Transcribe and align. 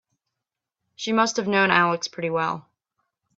She 0.95 1.11
must 1.13 1.37
have 1.37 1.47
known 1.47 1.69
Alex 1.69 2.07
pretty 2.07 2.31
well. 2.31 2.67